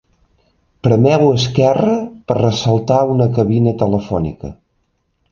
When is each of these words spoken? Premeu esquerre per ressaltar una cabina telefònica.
Premeu 0.85 1.25
esquerre 1.33 1.97
per 2.31 2.37
ressaltar 2.39 2.97
una 3.17 3.27
cabina 3.35 3.75
telefònica. 3.83 4.51